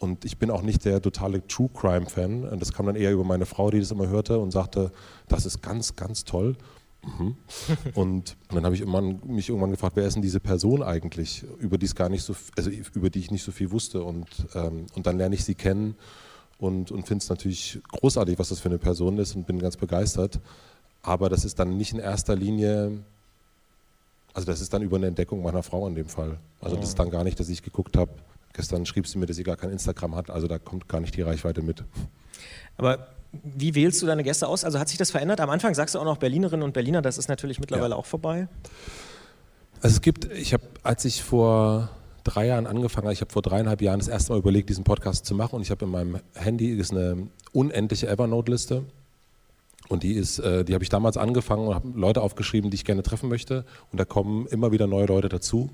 und 0.00 0.24
ich 0.24 0.38
bin 0.38 0.50
auch 0.50 0.62
nicht 0.62 0.86
der 0.86 1.02
totale 1.02 1.46
True 1.46 1.68
Crime-Fan. 1.74 2.58
Das 2.58 2.72
kam 2.72 2.86
dann 2.86 2.96
eher 2.96 3.12
über 3.12 3.22
meine 3.22 3.44
Frau, 3.44 3.70
die 3.70 3.78
das 3.78 3.90
immer 3.90 4.08
hörte 4.08 4.38
und 4.38 4.50
sagte, 4.50 4.92
das 5.28 5.44
ist 5.44 5.62
ganz, 5.62 5.94
ganz 5.94 6.24
toll. 6.24 6.56
Mhm. 7.04 7.36
Und 7.94 8.36
dann 8.48 8.64
habe 8.64 8.74
ich 8.74 8.80
irgendwann, 8.80 9.20
mich 9.26 9.50
irgendwann 9.50 9.70
gefragt, 9.70 9.96
wer 9.96 10.06
ist 10.06 10.14
denn 10.14 10.22
diese 10.22 10.40
Person 10.40 10.82
eigentlich, 10.82 11.44
über 11.58 11.76
die 11.76 11.84
es 11.84 11.94
gar 11.94 12.08
nicht 12.08 12.22
so, 12.22 12.34
also 12.56 12.70
über 12.70 13.10
die 13.10 13.18
ich 13.18 13.30
nicht 13.30 13.42
so 13.42 13.52
viel 13.52 13.70
wusste. 13.70 14.02
Und, 14.02 14.26
ähm, 14.54 14.86
und 14.94 15.06
dann 15.06 15.18
lerne 15.18 15.34
ich 15.34 15.44
sie 15.44 15.54
kennen 15.54 15.94
und, 16.58 16.90
und 16.90 17.06
finde 17.06 17.22
es 17.22 17.28
natürlich 17.28 17.80
großartig, 17.92 18.38
was 18.38 18.48
das 18.48 18.60
für 18.60 18.70
eine 18.70 18.78
Person 18.78 19.18
ist 19.18 19.36
und 19.36 19.46
bin 19.46 19.58
ganz 19.58 19.76
begeistert. 19.76 20.40
Aber 21.02 21.28
das 21.28 21.44
ist 21.44 21.58
dann 21.58 21.76
nicht 21.76 21.92
in 21.92 21.98
erster 21.98 22.36
Linie, 22.36 23.00
also 24.32 24.46
das 24.46 24.62
ist 24.62 24.72
dann 24.72 24.82
über 24.82 24.96
eine 24.96 25.08
Entdeckung 25.08 25.42
meiner 25.42 25.62
Frau 25.62 25.86
in 25.86 25.94
dem 25.94 26.08
Fall. 26.08 26.38
Also 26.60 26.76
das 26.76 26.90
ist 26.90 26.98
dann 26.98 27.10
gar 27.10 27.24
nicht, 27.24 27.38
dass 27.38 27.50
ich 27.50 27.62
geguckt 27.62 27.98
habe. 27.98 28.12
Gestern 28.60 28.84
schrieb 28.84 29.06
sie 29.06 29.16
mir, 29.16 29.24
dass 29.24 29.36
sie 29.36 29.42
gar 29.42 29.56
kein 29.56 29.70
Instagram 29.70 30.14
hat, 30.14 30.28
also 30.28 30.46
da 30.46 30.58
kommt 30.58 30.86
gar 30.86 31.00
nicht 31.00 31.16
die 31.16 31.22
Reichweite 31.22 31.62
mit. 31.62 31.82
Aber 32.76 33.08
wie 33.32 33.74
wählst 33.74 34.02
du 34.02 34.06
deine 34.06 34.22
Gäste 34.22 34.46
aus? 34.46 34.64
Also 34.64 34.78
hat 34.78 34.90
sich 34.90 34.98
das 34.98 35.10
verändert? 35.10 35.40
Am 35.40 35.48
Anfang 35.48 35.72
sagst 35.74 35.94
du 35.94 35.98
auch 35.98 36.04
noch 36.04 36.18
Berlinerinnen 36.18 36.62
und 36.62 36.74
Berliner, 36.74 37.00
das 37.00 37.16
ist 37.16 37.30
natürlich 37.30 37.58
mittlerweile 37.58 37.92
ja. 37.92 37.96
auch 37.96 38.04
vorbei. 38.04 38.48
Also 39.80 39.94
es 39.94 40.02
gibt, 40.02 40.26
ich 40.26 40.52
habe, 40.52 40.62
als 40.82 41.06
ich 41.06 41.22
vor 41.22 41.88
drei 42.22 42.48
Jahren 42.48 42.66
angefangen 42.66 43.06
habe, 43.06 43.14
ich 43.14 43.22
habe 43.22 43.32
vor 43.32 43.40
dreieinhalb 43.40 43.80
Jahren 43.80 43.98
das 43.98 44.08
erste 44.08 44.32
Mal 44.32 44.38
überlegt, 44.40 44.68
diesen 44.68 44.84
Podcast 44.84 45.24
zu 45.24 45.34
machen 45.34 45.56
und 45.56 45.62
ich 45.62 45.70
habe 45.70 45.86
in 45.86 45.90
meinem 45.90 46.20
Handy 46.34 46.70
ist 46.72 46.92
eine 46.92 47.28
unendliche 47.52 48.08
Evernote-Liste 48.08 48.84
und 49.88 50.02
die 50.02 50.12
ist, 50.12 50.38
äh, 50.38 50.66
die 50.66 50.74
habe 50.74 50.84
ich 50.84 50.90
damals 50.90 51.16
angefangen 51.16 51.66
und 51.66 51.74
habe 51.74 51.98
Leute 51.98 52.20
aufgeschrieben, 52.20 52.70
die 52.70 52.74
ich 52.74 52.84
gerne 52.84 53.02
treffen 53.02 53.30
möchte 53.30 53.64
und 53.90 53.98
da 53.98 54.04
kommen 54.04 54.46
immer 54.48 54.70
wieder 54.70 54.86
neue 54.86 55.06
Leute 55.06 55.30
dazu 55.30 55.70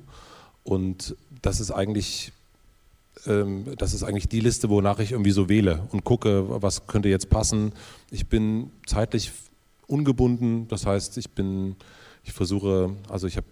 und 0.62 1.16
das 1.42 1.58
ist 1.58 1.72
eigentlich 1.72 2.32
ähm, 3.26 3.64
das 3.78 3.94
ist 3.94 4.02
eigentlich 4.02 4.28
die 4.28 4.40
Liste, 4.40 4.68
wonach 4.68 4.98
ich 4.98 5.12
irgendwie 5.12 5.30
so 5.30 5.48
wähle 5.48 5.86
und 5.92 6.04
gucke, 6.04 6.44
was 6.62 6.86
könnte 6.86 7.08
jetzt 7.08 7.30
passen. 7.30 7.72
Ich 8.10 8.28
bin 8.28 8.70
zeitlich 8.86 9.32
ungebunden, 9.86 10.68
das 10.68 10.86
heißt, 10.86 11.18
ich 11.18 11.30
bin, 11.30 11.76
ich 12.24 12.32
versuche, 12.32 12.96
also 13.08 13.26
ich 13.26 13.36
habe 13.36 13.46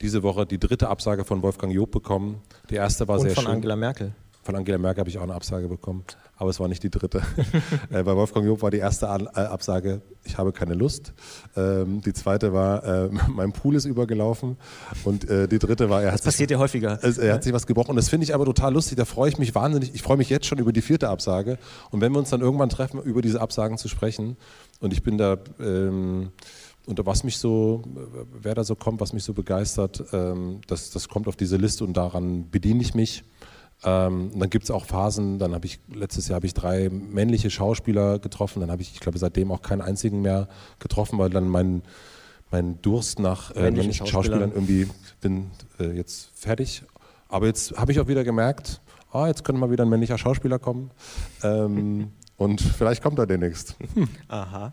diese 0.00 0.22
Woche 0.22 0.46
die 0.46 0.58
dritte 0.58 0.88
Absage 0.88 1.24
von 1.24 1.42
Wolfgang 1.42 1.74
Job 1.74 1.90
bekommen. 1.90 2.40
Die 2.70 2.76
erste 2.76 3.06
war 3.08 3.18
und 3.18 3.22
sehr 3.22 3.34
von 3.34 3.42
schön. 3.42 3.48
von 3.48 3.54
Angela 3.56 3.76
Merkel. 3.76 4.12
Von 4.50 4.56
Angela 4.56 4.78
Merkel 4.78 5.02
habe 5.02 5.10
ich 5.10 5.16
auch 5.16 5.22
eine 5.22 5.34
Absage 5.34 5.68
bekommen, 5.68 6.02
aber 6.36 6.50
es 6.50 6.58
war 6.58 6.66
nicht 6.66 6.82
die 6.82 6.90
dritte. 6.90 7.22
äh, 7.92 8.02
bei 8.02 8.16
Wolfgang 8.16 8.44
Job 8.44 8.62
war 8.62 8.72
die 8.72 8.78
erste 8.78 9.06
äh, 9.06 9.42
Absage, 9.42 10.02
ich 10.24 10.38
habe 10.38 10.50
keine 10.50 10.74
Lust. 10.74 11.12
Ähm, 11.56 12.00
die 12.00 12.12
zweite 12.12 12.52
war, 12.52 12.82
äh, 12.82 13.10
mein 13.28 13.52
Pool 13.52 13.76
ist 13.76 13.84
übergelaufen. 13.84 14.56
Und 15.04 15.22
die 15.30 15.58
dritte 15.60 15.88
war, 15.88 16.02
er 16.02 16.08
hat, 16.08 16.14
das 16.14 16.22
passiert 16.22 16.48
sich, 16.48 16.56
ja 16.56 16.58
häufiger. 16.58 16.98
er 17.00 17.34
hat 17.34 17.44
sich 17.44 17.52
was 17.52 17.64
gebrochen. 17.64 17.90
Und 17.90 17.96
das 17.96 18.08
finde 18.08 18.24
ich 18.24 18.34
aber 18.34 18.44
total 18.44 18.72
lustig. 18.72 18.96
Da 18.96 19.04
freue 19.04 19.28
ich 19.28 19.38
mich 19.38 19.54
wahnsinnig. 19.54 19.94
Ich 19.94 20.02
freue 20.02 20.16
mich 20.16 20.28
jetzt 20.28 20.46
schon 20.46 20.58
über 20.58 20.72
die 20.72 20.82
vierte 20.82 21.10
Absage. 21.10 21.56
Und 21.92 22.00
wenn 22.00 22.10
wir 22.10 22.18
uns 22.18 22.30
dann 22.30 22.40
irgendwann 22.40 22.70
treffen, 22.70 23.00
über 23.00 23.22
diese 23.22 23.40
Absagen 23.40 23.78
zu 23.78 23.86
sprechen. 23.86 24.36
Und 24.80 24.92
ich 24.92 25.04
bin 25.04 25.16
da. 25.16 25.38
Ähm, 25.60 26.32
und 26.86 27.06
was 27.06 27.22
mich 27.22 27.38
so, 27.38 27.84
wer 28.32 28.56
da 28.56 28.64
so 28.64 28.74
kommt, 28.74 29.00
was 29.00 29.12
mich 29.12 29.22
so 29.22 29.32
begeistert, 29.32 30.02
ähm, 30.12 30.60
das, 30.66 30.90
das 30.90 31.08
kommt 31.08 31.28
auf 31.28 31.36
diese 31.36 31.56
Liste 31.56 31.84
und 31.84 31.96
daran 31.96 32.50
bediene 32.50 32.82
ich 32.82 32.94
mich. 32.94 33.22
Ähm, 33.82 34.30
dann 34.34 34.50
gibt 34.50 34.64
es 34.64 34.70
auch 34.70 34.84
Phasen, 34.84 35.38
dann 35.38 35.54
habe 35.54 35.66
ich, 35.66 35.80
letztes 35.92 36.28
Jahr 36.28 36.36
habe 36.36 36.46
ich 36.46 36.52
drei 36.52 36.90
männliche 36.90 37.48
Schauspieler 37.48 38.18
getroffen, 38.18 38.60
dann 38.60 38.70
habe 38.70 38.82
ich, 38.82 38.92
ich 38.92 39.00
glaube, 39.00 39.18
seitdem 39.18 39.50
auch 39.50 39.62
keinen 39.62 39.80
einzigen 39.80 40.20
mehr 40.20 40.48
getroffen, 40.78 41.18
weil 41.18 41.30
dann 41.30 41.48
mein, 41.48 41.82
mein 42.50 42.80
Durst 42.82 43.18
nach 43.18 43.52
äh, 43.52 43.70
männlichen 43.70 44.06
Schauspielern 44.06 44.52
irgendwie, 44.52 44.88
bin 45.20 45.50
äh, 45.78 45.92
jetzt 45.92 46.30
fertig. 46.34 46.82
Aber 47.28 47.46
jetzt 47.46 47.76
habe 47.78 47.92
ich 47.92 48.00
auch 48.00 48.08
wieder 48.08 48.24
gemerkt, 48.24 48.82
ah, 49.12 49.28
jetzt 49.28 49.44
könnte 49.44 49.60
mal 49.60 49.70
wieder 49.70 49.84
ein 49.84 49.88
männlicher 49.88 50.18
Schauspieler 50.18 50.58
kommen. 50.58 50.90
Ähm, 51.42 52.12
und 52.36 52.60
vielleicht 52.60 53.02
kommt 53.02 53.18
er 53.18 53.26
demnächst. 53.26 53.76
Aha. 54.28 54.72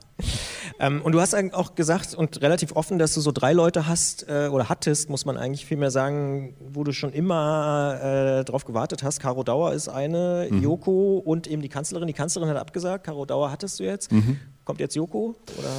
Ähm, 0.80 1.02
und 1.02 1.14
du 1.14 1.22
hast 1.22 1.36
auch 1.36 1.76
gesagt 1.76 2.14
und 2.14 2.42
relativ 2.42 2.76
offen, 2.76 3.00
dass 3.00 3.14
du 3.14 3.22
so 3.22 3.32
drei 3.32 3.54
Leute 3.54 3.88
hast 3.88 4.28
äh, 4.30 4.48
oder 4.52 4.70
hattest, 4.70 5.10
muss 5.10 5.26
man 5.26 5.38
eigentlich 5.38 5.66
vielmehr 5.66 5.92
sagen, 5.92 6.56
wo 6.60 6.84
du 6.84 6.92
schon 6.92 7.12
immer 7.14 8.00
äh, 8.02 8.44
drauf 8.46 8.66
gewartet 8.66 9.04
hast. 9.04 9.20
Caro 9.20 9.44
Dauer 9.44 9.74
ist 9.74 9.90
eine, 9.90 10.48
mhm. 10.50 10.62
Joko 10.62 11.18
und 11.18 11.48
eben 11.48 11.62
die 11.62 11.70
Kanzlerin. 11.70 12.08
Die 12.08 12.14
Kanzlerin 12.14 12.50
hat 12.50 12.58
abgesagt, 12.58 13.06
Caro 13.06 13.26
Dauer 13.26 13.52
hattest 13.52 13.80
du 13.80 13.84
jetzt. 13.84 14.12
Mhm. 14.12 14.38
Kommt 14.66 14.80
jetzt 14.80 14.96
Joko? 14.96 15.36
Oder? 15.58 15.70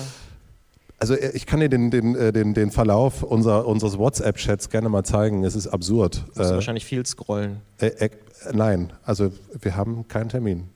Also 0.98 1.14
äh, 1.14 1.30
ich 1.34 1.46
kann 1.46 1.60
dir 1.60 1.68
den, 1.68 1.90
den, 1.90 2.16
äh, 2.16 2.32
den, 2.32 2.54
den 2.54 2.70
Verlauf 2.70 3.22
unser, 3.22 3.66
unseres 3.66 3.98
WhatsApp-Chats 3.98 4.68
gerne 4.68 4.88
mal 4.88 5.04
zeigen. 5.04 5.44
Es 5.44 5.54
ist 5.54 5.68
absurd. 5.68 6.24
Du 6.34 6.40
musst 6.40 6.50
äh, 6.50 6.54
wahrscheinlich 6.54 6.84
viel 6.84 7.06
scrollen. 7.06 7.60
Äh, 7.78 8.10
nein, 8.52 8.92
also 9.04 9.32
wir 9.60 9.76
haben 9.76 10.08
keinen 10.08 10.28
Termin. 10.28 10.70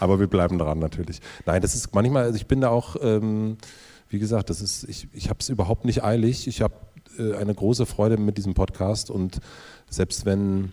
Aber 0.00 0.18
wir 0.18 0.26
bleiben 0.26 0.58
dran 0.58 0.78
natürlich. 0.78 1.20
Nein, 1.46 1.62
das 1.62 1.74
ist 1.74 1.94
manchmal, 1.94 2.24
also 2.24 2.36
ich 2.36 2.46
bin 2.46 2.60
da 2.60 2.70
auch, 2.70 2.96
ähm, 3.00 3.56
wie 4.08 4.18
gesagt, 4.18 4.50
das 4.50 4.60
ist, 4.60 4.84
ich, 4.84 5.08
ich 5.12 5.28
habe 5.28 5.38
es 5.40 5.48
überhaupt 5.48 5.84
nicht 5.84 6.02
eilig. 6.02 6.48
Ich 6.48 6.62
habe 6.62 6.74
äh, 7.18 7.34
eine 7.36 7.54
große 7.54 7.86
Freude 7.86 8.16
mit 8.16 8.38
diesem 8.38 8.54
Podcast 8.54 9.10
und 9.10 9.40
selbst 9.88 10.24
wenn 10.24 10.72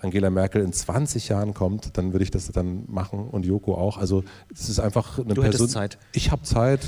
Angela 0.00 0.30
Merkel 0.30 0.62
in 0.62 0.72
20 0.72 1.28
Jahren 1.28 1.54
kommt, 1.54 1.96
dann 1.98 2.12
würde 2.12 2.22
ich 2.22 2.30
das 2.30 2.46
dann 2.52 2.84
machen 2.86 3.28
und 3.28 3.44
Joko 3.44 3.74
auch. 3.74 3.98
Also 3.98 4.22
es 4.52 4.68
ist 4.68 4.78
einfach 4.78 5.18
eine 5.18 5.34
du 5.34 5.42
Person. 5.42 5.68
Zeit. 5.68 5.98
Ich 6.12 6.30
habe 6.30 6.42
Zeit, 6.42 6.80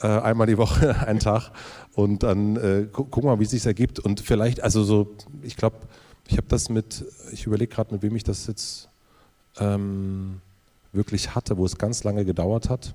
äh, 0.00 0.06
einmal 0.06 0.46
die 0.46 0.58
Woche, 0.58 0.96
einen 1.06 1.18
Tag 1.18 1.50
und 1.94 2.22
dann 2.22 2.56
äh, 2.56 2.86
gu 2.92 3.04
gucken 3.04 3.24
wir 3.24 3.34
mal, 3.34 3.40
wie 3.40 3.44
es 3.44 3.50
sich 3.50 3.66
ergibt. 3.66 3.98
Und 3.98 4.20
vielleicht, 4.20 4.62
also 4.62 4.84
so, 4.84 5.16
ich 5.42 5.56
glaube, 5.56 5.76
ich 6.28 6.36
habe 6.36 6.46
das 6.48 6.68
mit, 6.68 7.04
ich 7.32 7.46
überlege 7.46 7.74
gerade, 7.74 7.92
mit 7.92 8.02
wem 8.02 8.14
ich 8.16 8.24
das 8.24 8.46
jetzt 8.46 8.88
ähm, 9.58 10.40
wirklich 10.94 11.34
hatte, 11.34 11.56
wo 11.56 11.64
es 11.64 11.78
ganz 11.78 12.04
lange 12.04 12.24
gedauert 12.24 12.70
hat. 12.70 12.94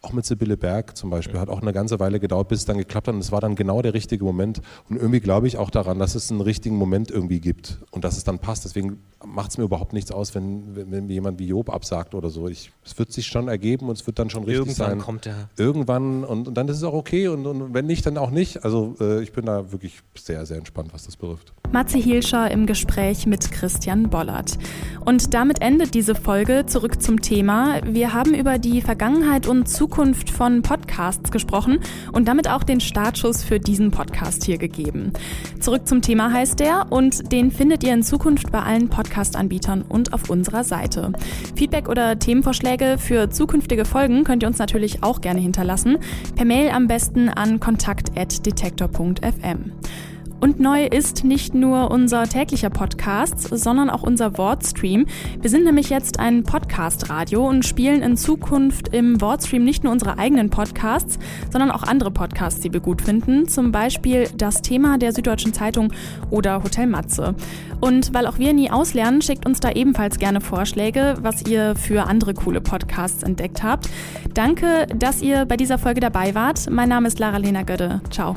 Auch 0.00 0.12
mit 0.12 0.24
Sibylle 0.24 0.56
Berg 0.56 0.96
zum 0.96 1.10
Beispiel 1.10 1.38
hat 1.38 1.48
auch 1.48 1.60
eine 1.60 1.72
ganze 1.72 2.00
Weile 2.00 2.20
gedauert, 2.20 2.48
bis 2.48 2.60
es 2.60 2.64
dann 2.64 2.78
geklappt 2.78 3.08
hat. 3.08 3.14
Und 3.14 3.20
es 3.20 3.32
war 3.32 3.40
dann 3.40 3.54
genau 3.54 3.82
der 3.82 3.94
richtige 3.94 4.24
Moment. 4.24 4.60
Und 4.88 4.96
irgendwie 4.96 5.20
glaube 5.20 5.46
ich 5.46 5.58
auch 5.58 5.70
daran, 5.70 5.98
dass 5.98 6.14
es 6.14 6.30
einen 6.30 6.40
richtigen 6.40 6.76
Moment 6.76 7.10
irgendwie 7.10 7.40
gibt 7.40 7.78
und 7.90 8.04
dass 8.04 8.16
es 8.16 8.24
dann 8.24 8.38
passt. 8.38 8.64
Deswegen 8.64 9.00
macht 9.26 9.50
es 9.50 9.58
mir 9.58 9.64
überhaupt 9.64 9.92
nichts 9.92 10.12
aus, 10.12 10.34
wenn, 10.34 10.76
wenn, 10.76 10.90
wenn 10.90 11.08
jemand 11.08 11.38
wie 11.38 11.48
Job 11.48 11.70
absagt 11.70 12.14
oder 12.14 12.30
so. 12.30 12.48
Ich, 12.48 12.70
es 12.84 12.98
wird 12.98 13.12
sich 13.12 13.26
schon 13.26 13.48
ergeben 13.48 13.88
und 13.88 13.98
es 13.98 14.06
wird 14.06 14.18
dann 14.18 14.30
schon 14.30 14.44
richtig 14.44 14.60
Irgendwann 14.60 14.74
sein. 14.74 14.88
Irgendwann 14.90 15.06
kommt 15.06 15.26
er. 15.26 15.48
Irgendwann 15.56 16.24
und, 16.24 16.48
und, 16.48 16.54
dann 16.54 16.68
ist 16.68 16.76
es 16.76 16.84
auch 16.84 16.94
okay. 16.94 17.28
Und, 17.28 17.46
und 17.46 17.74
wenn 17.74 17.86
nicht, 17.86 18.06
dann 18.06 18.16
auch 18.16 18.30
nicht. 18.30 18.64
Also 18.64 18.96
äh, 19.00 19.22
ich 19.22 19.32
bin 19.32 19.46
da 19.46 19.72
wirklich 19.72 20.00
sehr, 20.16 20.46
sehr 20.46 20.58
entspannt, 20.58 20.92
was 20.92 21.04
das 21.04 21.16
betrifft. 21.16 21.52
Matze 21.72 21.98
Hielscher 21.98 22.50
im 22.50 22.66
Gespräch 22.66 23.26
mit 23.26 23.52
Christian 23.52 24.08
Bollert. 24.08 24.58
Und 25.04 25.34
damit 25.34 25.62
endet 25.62 25.94
diese 25.94 26.14
Folge 26.14 26.64
zurück 26.66 27.02
zum 27.02 27.20
Thema. 27.20 27.80
Wir 27.84 28.12
haben 28.12 28.34
über 28.34 28.58
die 28.58 28.80
Vergangenheit 28.80 29.46
und 29.46 29.68
Zukunft 29.68 30.30
von 30.30 30.62
Podcasts 30.62 31.30
gesprochen 31.30 31.80
und 32.12 32.28
damit 32.28 32.48
auch 32.48 32.62
den 32.62 32.80
Startschuss 32.80 33.42
für 33.42 33.60
diesen 33.60 33.90
Podcast 33.90 34.44
hier 34.44 34.58
gegeben. 34.58 35.12
Zurück 35.60 35.88
zum 35.88 36.02
Thema 36.02 36.32
heißt 36.32 36.60
der 36.60 36.86
und 36.90 37.32
den 37.32 37.50
findet 37.50 37.84
ihr 37.84 37.94
in 37.94 38.02
Zukunft 38.02 38.52
bei 38.52 38.62
allen 38.62 38.88
Podcast-Anbietern 38.88 39.82
und 39.82 40.12
auf 40.12 40.30
unserer 40.30 40.64
Seite. 40.64 41.12
Feedback 41.56 41.88
oder 41.88 42.18
Themenvorschläge 42.18 42.96
für 42.98 43.30
zukünftige 43.30 43.84
Folgen 43.84 44.24
könnt 44.24 44.42
ihr 44.42 44.48
uns 44.48 44.58
natürlich 44.58 45.02
auch 45.02 45.20
gerne 45.20 45.40
hinterlassen. 45.40 45.98
Per 46.34 46.44
Mail 46.44 46.70
am 46.70 46.86
besten 46.86 47.28
an 47.28 47.60
kontakt.detektor.fm. 47.60 49.72
Und 50.40 50.60
neu 50.60 50.86
ist 50.86 51.24
nicht 51.24 51.54
nur 51.54 51.90
unser 51.90 52.24
täglicher 52.24 52.70
Podcast, 52.70 53.40
sondern 53.40 53.90
auch 53.90 54.02
unser 54.02 54.38
Wortstream. 54.38 55.06
Wir 55.40 55.50
sind 55.50 55.64
nämlich 55.64 55.90
jetzt 55.90 56.20
ein 56.20 56.44
Podcast-Radio 56.44 57.46
und 57.46 57.66
spielen 57.66 58.02
in 58.02 58.16
Zukunft 58.16 58.88
im 58.94 59.20
Wortstream 59.20 59.64
nicht 59.64 59.82
nur 59.82 59.92
unsere 59.92 60.18
eigenen 60.18 60.50
Podcasts, 60.50 61.18
sondern 61.50 61.70
auch 61.70 61.82
andere 61.82 62.10
Podcasts, 62.10 62.60
die 62.60 62.72
wir 62.72 62.80
gut 62.80 63.02
finden. 63.02 63.48
Zum 63.48 63.72
Beispiel 63.72 64.28
das 64.36 64.62
Thema 64.62 64.96
der 64.96 65.12
Süddeutschen 65.12 65.52
Zeitung 65.52 65.92
oder 66.30 66.62
Hotel 66.62 66.86
Matze. 66.86 67.34
Und 67.80 68.14
weil 68.14 68.26
auch 68.26 68.38
wir 68.38 68.52
nie 68.52 68.70
auslernen, 68.70 69.22
schickt 69.22 69.44
uns 69.44 69.60
da 69.60 69.72
ebenfalls 69.72 70.18
gerne 70.18 70.40
Vorschläge, 70.40 71.14
was 71.20 71.46
ihr 71.46 71.74
für 71.74 72.06
andere 72.06 72.34
coole 72.34 72.60
Podcasts 72.60 73.22
entdeckt 73.22 73.62
habt. 73.62 73.88
Danke, 74.34 74.86
dass 74.94 75.20
ihr 75.20 75.46
bei 75.46 75.56
dieser 75.56 75.78
Folge 75.78 76.00
dabei 76.00 76.34
wart. 76.34 76.70
Mein 76.70 76.88
Name 76.88 77.08
ist 77.08 77.18
Lara-Lena 77.18 77.62
Gödde. 77.62 78.00
Ciao. 78.10 78.36